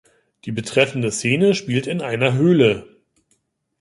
Die 0.45 0.51
betreffende 0.51 1.11
Szene 1.11 1.53
spielt 1.53 1.85
in 1.85 2.01
einer 2.01 2.33
Höhle. 2.33 2.87